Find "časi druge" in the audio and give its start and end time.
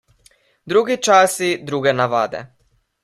1.07-1.93